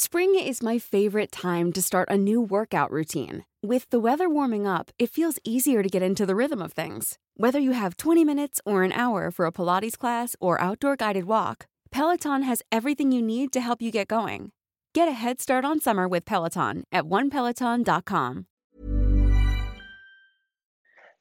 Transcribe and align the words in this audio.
Spring 0.00 0.36
is 0.36 0.62
my 0.62 0.78
favorite 0.78 1.32
time 1.32 1.72
to 1.72 1.82
start 1.82 2.08
a 2.08 2.16
new 2.16 2.40
workout 2.40 2.88
routine. 2.92 3.44
With 3.64 3.90
the 3.90 3.98
weather 3.98 4.28
warming 4.28 4.64
up, 4.64 4.92
it 4.96 5.10
feels 5.10 5.40
easier 5.42 5.82
to 5.82 5.88
get 5.88 6.02
into 6.02 6.24
the 6.24 6.36
rhythm 6.36 6.62
of 6.62 6.72
things. 6.72 7.18
Whether 7.36 7.58
you 7.58 7.72
have 7.72 7.96
20 7.96 8.24
minutes 8.24 8.60
or 8.64 8.84
an 8.84 8.92
hour 8.92 9.32
for 9.32 9.44
a 9.44 9.50
Pilates 9.50 9.98
class 9.98 10.36
or 10.40 10.60
outdoor 10.60 10.94
guided 10.94 11.24
walk, 11.24 11.66
Peloton 11.90 12.44
has 12.44 12.62
everything 12.70 13.10
you 13.10 13.20
need 13.20 13.50
to 13.52 13.60
help 13.60 13.82
you 13.82 13.90
get 13.90 14.06
going. 14.06 14.52
Get 14.94 15.08
a 15.08 15.18
head 15.18 15.40
start 15.40 15.64
on 15.64 15.80
summer 15.80 16.06
with 16.06 16.24
Peloton 16.24 16.84
at 16.92 17.02
onepeloton.com. 17.02 18.46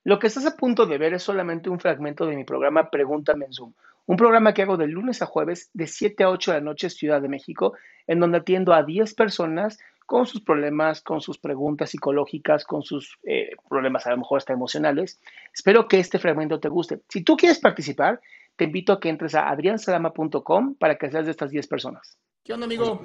Lo 0.06 0.20
que 0.20 0.30
estás 0.30 0.46
a 0.46 0.56
punto 0.56 0.86
de 0.86 1.00
ver 1.00 1.16
es 1.16 1.24
solamente 1.24 1.72
un 1.72 1.80
fragmento 1.80 2.28
de 2.28 2.36
mi 2.36 2.44
programa 2.44 2.92
Pregúntame 2.92 3.46
en 3.46 3.54
Zoom, 3.54 3.74
un 4.08 4.18
programa 4.18 4.54
que 4.54 4.64
hago 4.64 4.78
de 4.78 4.88
lunes 4.88 5.22
a 5.22 5.26
jueves 5.26 5.70
de 5.74 5.86
7 5.86 6.24
a 6.24 6.30
8 6.30 6.52
de 6.52 6.58
la 6.58 6.64
noche 6.64 6.90
Ciudad 6.90 7.22
de 7.22 7.28
México, 7.28 7.74
en 8.08 8.20
donde 8.20 8.40
atiendo 8.40 8.74
a 8.74 8.84
10 8.84 9.14
personas 9.14 9.78
con 10.06 10.26
sus 10.26 10.42
problemas, 10.42 11.02
con 11.02 11.20
sus 11.20 11.38
preguntas 11.38 11.90
psicológicas, 11.90 12.64
con 12.64 12.82
sus 12.82 13.20
eh, 13.24 13.52
problemas 13.70 14.08
a 14.08 14.12
lo 14.12 14.18
mejor 14.18 14.38
hasta 14.38 14.54
emocionales. 14.54 15.20
Espero 15.54 15.90
que 15.90 16.00
este 16.00 16.18
fragmento 16.18 16.60
te 16.62 16.70
guste. 16.70 17.02
Si 17.10 17.22
tú 17.22 17.36
quieres 17.36 17.60
participar, 17.60 18.22
te 18.56 18.64
invito 18.64 18.94
a 18.94 19.00
que 19.02 19.10
entres 19.10 19.36
a 19.36 19.50
adriansalama.com 19.50 20.76
para 20.76 20.98
que 20.98 21.12
seas 21.12 21.26
de 21.26 21.32
estas 21.32 21.52
10 21.52 21.68
personas. 21.68 22.18
¿Qué 22.44 22.54
onda, 22.54 22.66
amigo? 22.66 23.02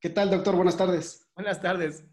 ¿Qué 0.00 0.10
tal, 0.10 0.30
doctor? 0.30 0.54
Buenas 0.54 0.76
tardes. 0.76 1.26
Buenas 1.34 1.60
tardes. 1.60 2.04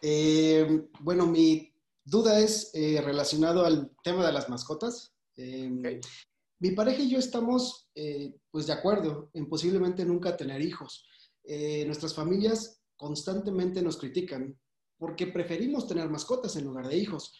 Eh, 0.00 0.84
bueno, 1.00 1.26
mi 1.26 1.72
duda 2.04 2.38
es 2.38 2.70
eh, 2.74 3.02
relacionado 3.04 3.66
al 3.66 3.90
tema 4.04 4.24
de 4.24 4.32
las 4.32 4.48
mascotas. 4.48 5.12
Eh. 5.36 6.00
Mi 6.58 6.70
pareja 6.70 7.02
y 7.02 7.10
yo 7.10 7.18
estamos, 7.18 7.90
eh, 7.94 8.34
pues, 8.50 8.66
de 8.66 8.72
acuerdo 8.72 9.30
en 9.34 9.48
posiblemente 9.48 10.04
nunca 10.04 10.36
tener 10.36 10.62
hijos. 10.62 11.06
Eh, 11.44 11.84
nuestras 11.84 12.14
familias 12.14 12.82
constantemente 12.96 13.82
nos 13.82 13.98
critican 13.98 14.58
porque 14.98 15.26
preferimos 15.26 15.86
tener 15.86 16.08
mascotas 16.08 16.56
en 16.56 16.64
lugar 16.64 16.88
de 16.88 16.96
hijos. 16.96 17.34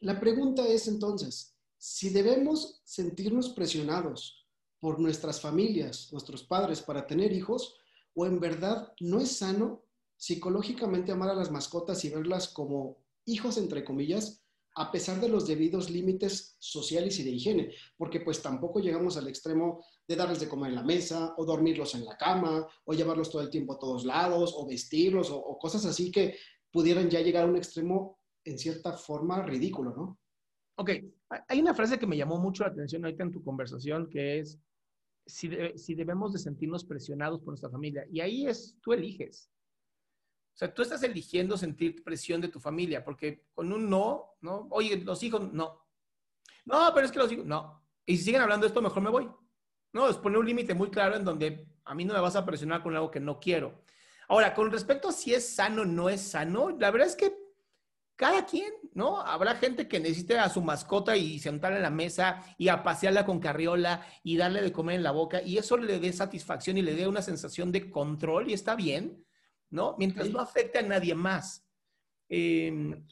La 0.00 0.20
pregunta 0.20 0.66
es 0.66 0.88
entonces, 0.88 1.56
si 1.78 2.10
debemos 2.10 2.82
sentirnos 2.84 3.50
presionados 3.50 4.46
por 4.78 5.00
nuestras 5.00 5.40
familias, 5.40 6.12
nuestros 6.12 6.42
padres 6.42 6.82
para 6.82 7.06
tener 7.06 7.32
hijos, 7.32 7.78
o 8.14 8.26
en 8.26 8.40
verdad 8.40 8.92
no 9.00 9.20
es 9.20 9.38
sano 9.38 9.84
psicológicamente 10.16 11.12
amar 11.12 11.30
a 11.30 11.34
las 11.34 11.50
mascotas 11.50 12.04
y 12.04 12.10
verlas 12.10 12.48
como 12.48 12.98
hijos, 13.24 13.56
entre 13.56 13.84
comillas, 13.84 14.42
a 14.80 14.90
pesar 14.90 15.20
de 15.20 15.28
los 15.28 15.46
debidos 15.46 15.90
límites 15.90 16.56
sociales 16.58 17.18
y 17.18 17.22
de 17.22 17.30
higiene, 17.32 17.74
porque 17.98 18.20
pues 18.20 18.40
tampoco 18.40 18.80
llegamos 18.80 19.18
al 19.18 19.28
extremo 19.28 19.84
de 20.08 20.16
darles 20.16 20.40
de 20.40 20.48
comer 20.48 20.70
en 20.70 20.76
la 20.76 20.82
mesa, 20.82 21.34
o 21.36 21.44
dormirlos 21.44 21.94
en 21.94 22.06
la 22.06 22.16
cama, 22.16 22.66
o 22.86 22.94
llevarlos 22.94 23.30
todo 23.30 23.42
el 23.42 23.50
tiempo 23.50 23.74
a 23.74 23.78
todos 23.78 24.06
lados, 24.06 24.54
o 24.56 24.66
vestirlos, 24.66 25.30
o, 25.30 25.58
cosas 25.58 25.84
así 25.84 26.10
que 26.10 26.34
pudieran 26.70 27.10
ya 27.10 27.20
llegar 27.20 27.44
a 27.44 27.50
un 27.50 27.58
extremo 27.58 28.18
en 28.42 28.58
cierta 28.58 28.94
forma 28.94 29.42
ridículo, 29.42 29.94
¿no? 29.94 30.18
Ok, 30.76 30.92
hay 31.46 31.60
una 31.60 31.74
frase 31.74 31.98
que 31.98 32.06
me 32.06 32.16
llamó 32.16 32.38
mucho 32.38 32.64
la 32.64 32.70
atención 32.70 33.04
ahorita 33.04 33.24
en 33.24 33.32
tu 33.32 33.44
conversación, 33.44 34.08
que 34.08 34.38
es, 34.38 34.58
si, 35.26 35.50
si 35.76 35.94
debemos 35.94 36.32
de 36.32 36.38
sentirnos 36.38 36.86
presionados 36.86 37.40
por 37.40 37.48
nuestra 37.48 37.68
familia. 37.68 38.06
Y 38.10 38.20
ahí 38.20 38.46
es, 38.46 38.78
tú 38.80 38.94
eliges. 38.94 39.50
O 40.54 40.56
sea, 40.60 40.72
tú 40.72 40.82
estás 40.82 41.02
eligiendo 41.02 41.56
sentir 41.56 42.02
presión 42.02 42.40
de 42.40 42.48
tu 42.48 42.60
familia, 42.60 43.04
porque 43.04 43.46
con 43.54 43.72
un 43.72 43.88
no, 43.88 44.36
¿no? 44.40 44.68
Oye, 44.70 44.96
los 44.98 45.22
hijos, 45.22 45.52
no. 45.52 45.86
No, 46.64 46.90
pero 46.94 47.06
es 47.06 47.12
que 47.12 47.18
los 47.18 47.32
hijos, 47.32 47.46
no. 47.46 47.82
Y 48.04 48.16
si 48.16 48.24
siguen 48.24 48.42
hablando 48.42 48.64
de 48.64 48.68
esto, 48.68 48.82
mejor 48.82 49.02
me 49.02 49.10
voy. 49.10 49.30
No, 49.92 50.08
es 50.08 50.16
poner 50.16 50.38
un 50.38 50.46
límite 50.46 50.74
muy 50.74 50.90
claro 50.90 51.16
en 51.16 51.24
donde 51.24 51.66
a 51.84 51.94
mí 51.94 52.04
no 52.04 52.14
me 52.14 52.20
vas 52.20 52.36
a 52.36 52.44
presionar 52.44 52.82
con 52.82 52.94
algo 52.94 53.10
que 53.10 53.20
no 53.20 53.40
quiero. 53.40 53.82
Ahora, 54.28 54.54
con 54.54 54.70
respecto 54.70 55.08
a 55.08 55.12
si 55.12 55.34
es 55.34 55.54
sano 55.54 55.82
o 55.82 55.84
no 55.84 56.08
es 56.08 56.20
sano, 56.20 56.70
la 56.70 56.90
verdad 56.90 57.08
es 57.08 57.16
que 57.16 57.34
cada 58.20 58.44
quien, 58.44 58.70
¿no? 58.92 59.18
Habrá 59.18 59.54
gente 59.54 59.88
que 59.88 59.98
necesite 59.98 60.38
a 60.38 60.50
su 60.50 60.60
mascota 60.60 61.16
y 61.16 61.38
sentarla 61.38 61.78
en 61.78 61.82
la 61.82 61.90
mesa 61.90 62.42
y 62.58 62.68
a 62.68 62.82
pasearla 62.82 63.24
con 63.24 63.40
carriola 63.40 64.06
y 64.22 64.36
darle 64.36 64.60
de 64.60 64.72
comer 64.72 64.96
en 64.96 65.02
la 65.02 65.10
boca 65.10 65.40
y 65.40 65.56
eso 65.56 65.78
le 65.78 65.98
dé 65.98 66.12
satisfacción 66.12 66.76
y 66.76 66.82
le 66.82 66.94
dé 66.94 67.08
una 67.08 67.22
sensación 67.22 67.72
de 67.72 67.90
control 67.90 68.50
y 68.50 68.52
está 68.52 68.76
bien, 68.76 69.24
¿no? 69.70 69.96
Mientras 69.98 70.30
no 70.30 70.40
afecte 70.40 70.78
a 70.78 70.82
nadie 70.82 71.14
más. 71.14 71.66
Eh, 72.28 73.02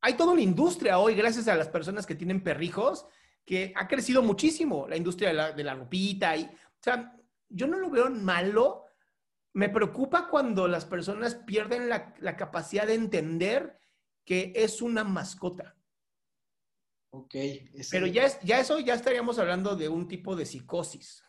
hay 0.00 0.14
toda 0.14 0.32
una 0.32 0.42
industria 0.42 0.98
hoy, 0.98 1.14
gracias 1.14 1.48
a 1.48 1.54
las 1.56 1.68
personas 1.68 2.04
que 2.06 2.14
tienen 2.14 2.42
perrijos, 2.42 3.06
que 3.46 3.72
ha 3.76 3.88
crecido 3.88 4.22
muchísimo, 4.22 4.86
la 4.88 4.96
industria 4.96 5.28
de 5.28 5.34
la, 5.34 5.52
de 5.52 5.64
la 5.64 5.74
ropita. 5.74 6.36
Y, 6.36 6.44
o 6.44 6.82
sea, 6.82 7.16
yo 7.48 7.66
no 7.66 7.78
lo 7.78 7.90
veo 7.90 8.10
malo. 8.10 8.84
Me 9.54 9.68
preocupa 9.68 10.28
cuando 10.28 10.66
las 10.68 10.84
personas 10.84 11.34
pierden 11.36 11.88
la, 11.88 12.14
la 12.18 12.36
capacidad 12.36 12.86
de 12.86 12.94
entender 12.94 13.78
que 14.24 14.52
es 14.56 14.82
una 14.82 15.04
mascota. 15.04 15.76
Ok. 17.10 17.34
ese- 17.34 17.88
Pero 17.92 18.06
ya, 18.06 18.24
es, 18.26 18.38
ya 18.42 18.58
eso 18.60 18.78
ya 18.80 18.94
estaríamos 18.94 19.38
hablando 19.38 19.76
de 19.76 19.88
un 19.88 20.08
tipo 20.08 20.34
de 20.34 20.44
psicosis. 20.46 21.22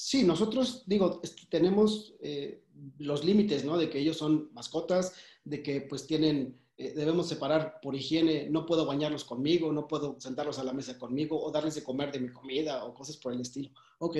Sí, 0.00 0.22
nosotros, 0.22 0.84
digo, 0.86 1.20
tenemos 1.50 2.14
eh, 2.20 2.64
los 2.98 3.24
límites, 3.24 3.64
¿no? 3.64 3.76
De 3.76 3.90
que 3.90 3.98
ellos 3.98 4.16
son 4.16 4.48
mascotas, 4.52 5.12
de 5.42 5.60
que 5.60 5.80
pues 5.80 6.06
tienen, 6.06 6.56
eh, 6.76 6.94
debemos 6.94 7.26
separar 7.26 7.80
por 7.82 7.96
higiene, 7.96 8.48
no 8.48 8.64
puedo 8.64 8.86
bañarlos 8.86 9.24
conmigo, 9.24 9.72
no 9.72 9.88
puedo 9.88 10.16
sentarlos 10.20 10.60
a 10.60 10.64
la 10.64 10.72
mesa 10.72 10.96
conmigo 10.96 11.42
o 11.42 11.50
darles 11.50 11.74
de 11.74 11.82
comer 11.82 12.12
de 12.12 12.20
mi 12.20 12.32
comida 12.32 12.84
o 12.84 12.94
cosas 12.94 13.16
por 13.16 13.32
el 13.32 13.40
estilo. 13.40 13.70
Ok, 13.98 14.18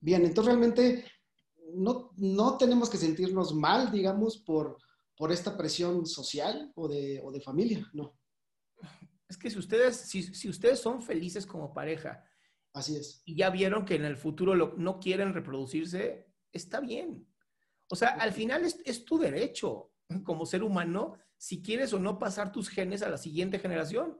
bien, 0.00 0.24
entonces 0.24 0.46
realmente 0.46 1.04
no, 1.74 2.10
no 2.16 2.58
tenemos 2.58 2.90
que 2.90 2.98
sentirnos 2.98 3.54
mal, 3.54 3.92
digamos, 3.92 4.38
por, 4.38 4.78
por 5.16 5.30
esta 5.30 5.56
presión 5.56 6.06
social 6.06 6.72
o 6.74 6.88
de, 6.88 7.20
o 7.22 7.30
de 7.30 7.40
familia, 7.40 7.88
no, 7.92 8.18
Es 9.28 9.38
que 9.38 9.48
si 9.48 9.58
ustedes, 9.58 9.96
si, 9.96 10.24
si 10.24 10.48
ustedes 10.48 10.80
son 10.80 11.00
felices 11.02 11.46
como 11.46 11.72
pareja 11.72 12.24
así 12.78 12.96
es. 12.96 13.22
y 13.24 13.36
ya 13.36 13.50
vieron 13.50 13.84
que 13.84 13.94
en 13.96 14.04
el 14.04 14.16
futuro 14.16 14.54
lo- 14.54 14.74
no 14.76 14.98
quieren 15.00 15.34
reproducirse, 15.34 16.32
está 16.52 16.80
bien. 16.80 17.26
O 17.90 17.96
sea, 17.96 18.10
al 18.10 18.32
final 18.32 18.64
es, 18.64 18.80
es 18.84 19.04
tu 19.04 19.18
derecho 19.18 19.92
como 20.24 20.46
ser 20.46 20.62
humano 20.62 21.14
si 21.36 21.62
quieres 21.62 21.92
o 21.92 21.98
no 21.98 22.18
pasar 22.18 22.50
tus 22.52 22.68
genes 22.68 23.02
a 23.02 23.08
la 23.10 23.18
siguiente 23.18 23.58
generación, 23.58 24.18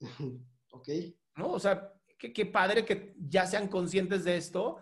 Ok, 0.70 0.88
¿no? 1.36 1.50
O 1.52 1.58
sea, 1.58 1.92
qué, 2.18 2.46
padre 2.46 2.84
que 2.84 3.14
ya 3.18 3.46
sean 3.46 3.68
conscientes 3.68 4.24
de 4.24 4.36
esto. 4.36 4.76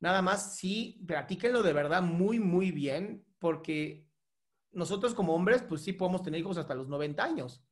Nada 0.00 0.20
más 0.22 0.56
sí, 0.56 1.02
platíquenlo 1.06 1.62
de 1.62 1.72
verdad 1.72 2.02
muy, 2.02 2.38
muy 2.40 2.70
bien, 2.72 3.24
porque 3.38 4.08
nosotros 4.72 5.14
como 5.14 5.34
hombres, 5.34 5.62
pues 5.62 5.82
sí 5.82 5.92
podemos 5.92 6.22
tener 6.22 6.40
hijos 6.40 6.56
hasta 6.58 6.74
los 6.74 6.88
90 6.88 7.22
años. 7.24 7.64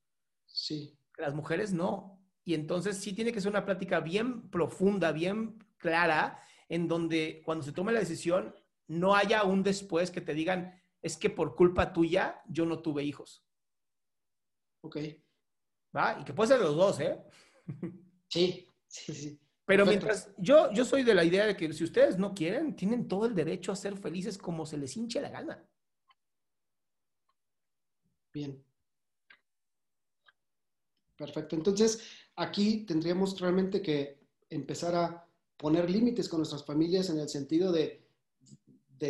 sí, 0.46 0.96
Las 1.18 1.34
mujeres 1.34 1.72
no. 1.72 2.20
Y 2.46 2.54
entonces 2.54 2.98
sí 2.98 3.12
tiene 3.12 3.32
que 3.32 3.40
ser 3.40 3.50
una 3.50 3.64
plática 3.64 3.98
bien 3.98 4.48
profunda, 4.50 5.10
bien 5.10 5.58
clara, 5.78 6.40
en 6.68 6.86
donde 6.86 7.42
cuando 7.44 7.64
se 7.64 7.72
tome 7.72 7.92
la 7.92 7.98
decisión 7.98 8.54
no 8.86 9.16
haya 9.16 9.42
un 9.42 9.64
después 9.64 10.12
que 10.12 10.20
te 10.20 10.32
digan, 10.32 10.80
es 11.02 11.16
que 11.16 11.28
por 11.28 11.56
culpa 11.56 11.92
tuya 11.92 12.40
yo 12.48 12.64
no 12.64 12.78
tuve 12.78 13.02
hijos. 13.02 13.44
ok, 14.80 14.96
¿Va? 15.94 16.20
Y 16.20 16.24
que 16.24 16.32
puede 16.32 16.48
ser 16.50 16.60
los 16.60 16.76
dos, 16.76 17.00
¿eh? 17.00 17.20
sí, 18.28 18.68
sí, 18.86 19.12
sí. 19.12 19.40
Pero 19.64 19.84
Perfecto. 19.84 20.06
mientras 20.06 20.34
yo, 20.38 20.72
yo 20.72 20.84
soy 20.84 21.02
de 21.02 21.14
la 21.14 21.24
idea 21.24 21.46
de 21.46 21.56
que 21.56 21.72
si 21.72 21.82
ustedes 21.82 22.16
no 22.16 22.32
quieren, 22.32 22.76
tienen 22.76 23.08
todo 23.08 23.26
el 23.26 23.34
derecho 23.34 23.72
a 23.72 23.76
ser 23.76 23.96
felices 23.96 24.38
como 24.38 24.64
se 24.64 24.78
les 24.78 24.96
hinche 24.96 25.20
la 25.20 25.30
gana. 25.30 25.68
Bien. 28.32 28.64
Perfecto. 31.16 31.56
Entonces, 31.56 32.25
aquí 32.36 32.84
tendríamos 32.86 33.38
realmente 33.40 33.80
que 33.82 34.20
empezar 34.50 34.94
a 34.94 35.28
poner 35.56 35.90
límites 35.90 36.28
con 36.28 36.40
nuestras 36.40 36.64
familias 36.64 37.08
en 37.10 37.18
el 37.18 37.28
sentido 37.28 37.72
de, 37.72 38.06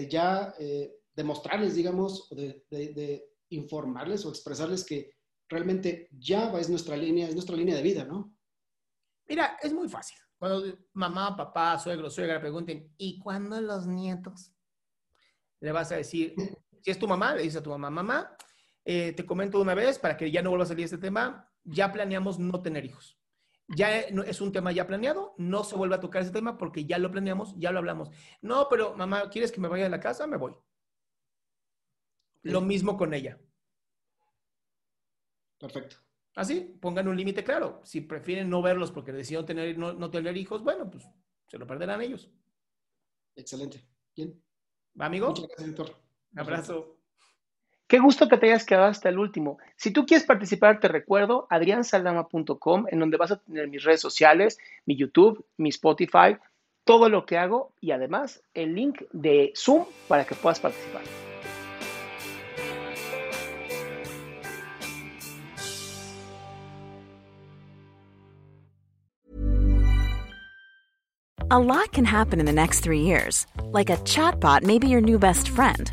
ya 0.08 0.54
eh, 0.58 1.00
demostrarles, 1.14 1.74
digamos, 1.74 2.28
de- 2.30 2.64
de 2.70 3.28
informarles 3.50 4.24
o 4.24 4.30
expresarles 4.30 4.84
que 4.84 5.12
realmente 5.48 6.08
ya 6.18 6.52
es 6.58 6.68
nuestra 6.68 6.96
línea, 6.96 7.28
es 7.28 7.34
nuestra 7.34 7.56
línea 7.56 7.76
de 7.76 7.82
vida, 7.82 8.04
¿no? 8.04 8.34
Mira, 9.28 9.56
es 9.62 9.72
muy 9.72 9.88
fácil. 9.88 10.16
Cuando 10.38 10.76
mamá, 10.92 11.36
papá, 11.36 11.78
suegro, 11.78 12.10
suegra 12.10 12.40
pregunten, 12.40 12.92
¿y 12.98 13.18
cuándo 13.18 13.60
los 13.60 13.86
nietos? 13.86 14.52
Le 15.60 15.72
vas 15.72 15.90
a 15.92 15.96
decir, 15.96 16.34
si 16.82 16.90
es 16.90 16.98
tu 16.98 17.08
mamá, 17.08 17.34
le 17.34 17.42
dices 17.42 17.56
a 17.60 17.62
tu 17.62 17.70
mamá, 17.70 17.90
mamá, 17.90 18.36
eh, 18.84 19.12
te 19.12 19.24
comento 19.24 19.60
una 19.60 19.74
vez 19.74 19.98
para 19.98 20.16
que 20.16 20.30
ya 20.30 20.42
no 20.42 20.50
vuelva 20.50 20.64
a 20.64 20.68
salir 20.68 20.84
este 20.84 20.98
tema, 20.98 21.50
ya 21.66 21.92
planeamos 21.92 22.38
no 22.38 22.62
tener 22.62 22.84
hijos. 22.84 23.18
Ya 23.68 23.98
es 23.98 24.40
un 24.40 24.52
tema 24.52 24.70
ya 24.70 24.86
planeado, 24.86 25.34
no 25.38 25.64
se 25.64 25.74
vuelve 25.74 25.96
a 25.96 26.00
tocar 26.00 26.22
ese 26.22 26.30
tema 26.30 26.56
porque 26.56 26.86
ya 26.86 26.98
lo 26.98 27.10
planeamos, 27.10 27.54
ya 27.58 27.72
lo 27.72 27.78
hablamos. 27.78 28.10
No, 28.40 28.68
pero 28.70 28.96
mamá, 28.96 29.28
¿quieres 29.28 29.50
que 29.50 29.60
me 29.60 29.68
vaya 29.68 29.84
de 29.84 29.90
la 29.90 30.00
casa? 30.00 30.26
Me 30.26 30.36
voy. 30.36 30.54
Lo 32.42 32.60
mismo 32.60 32.96
con 32.96 33.12
ella. 33.12 33.40
Perfecto. 35.58 35.96
Así, 36.36 36.78
pongan 36.80 37.08
un 37.08 37.16
límite 37.16 37.42
claro. 37.42 37.80
Si 37.82 38.02
prefieren 38.02 38.48
no 38.48 38.62
verlos 38.62 38.92
porque 38.92 39.10
decidieron 39.10 39.46
tener, 39.46 39.76
no, 39.76 40.10
tener 40.10 40.36
hijos, 40.36 40.62
bueno, 40.62 40.88
pues 40.88 41.08
se 41.48 41.58
lo 41.58 41.66
perderán 41.66 42.02
ellos. 42.02 42.30
Excelente. 43.34 43.84
Bien. 44.14 44.40
¿Va, 45.00 45.06
amigo? 45.06 45.28
Muchas 45.28 45.48
gracias, 45.48 45.74
doctor. 45.74 45.96
Un 46.32 46.38
abrazo. 46.38 46.95
Qué 47.88 48.00
gusto 48.00 48.28
que 48.28 48.36
te 48.36 48.46
hayas 48.46 48.64
quedado 48.64 48.86
hasta 48.86 49.08
el 49.08 49.18
último. 49.18 49.58
Si 49.76 49.92
tú 49.92 50.06
quieres 50.06 50.26
participar, 50.26 50.80
te 50.80 50.88
recuerdo 50.88 51.46
adriansaldama.com, 51.50 52.86
en 52.90 52.98
donde 52.98 53.16
vas 53.16 53.30
a 53.30 53.36
tener 53.36 53.68
mis 53.68 53.84
redes 53.84 54.00
sociales, 54.00 54.58
mi 54.86 54.96
YouTube, 54.96 55.44
mi 55.56 55.68
Spotify, 55.68 56.36
todo 56.82 57.08
lo 57.08 57.26
que 57.26 57.38
hago 57.38 57.72
y 57.80 57.92
además 57.92 58.42
el 58.54 58.74
link 58.74 59.02
de 59.12 59.52
Zoom 59.56 59.84
para 60.08 60.24
que 60.24 60.34
puedas 60.34 60.58
participar. 60.58 61.02
A 71.48 71.60
lot 71.60 71.92
can 71.92 72.04
happen 72.04 72.40
in 72.40 72.46
the 72.46 72.52
next 72.52 72.80
three 72.80 73.02
years. 73.02 73.46
Like 73.70 73.88
a 73.90 73.96
chatbot 73.98 74.64
may 74.64 74.80
be 74.80 74.88
your 74.88 75.00
new 75.00 75.20
best 75.20 75.48
friend. 75.48 75.92